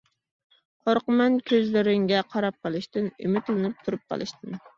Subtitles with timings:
[0.87, 4.61] قورقىمەن كۆزلىرىڭگە قاراپ قېلىشتىن، ئۈمىدلىنىپ تۇرۇپ قېلىشتىن.